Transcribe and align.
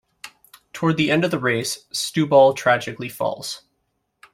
Toward 0.73 0.97
the 0.97 1.11
end 1.11 1.23
of 1.25 1.29
the 1.29 1.37
race, 1.37 1.85
Stewball 1.93 2.55
tragically 2.55 3.07
falls. 3.07 3.61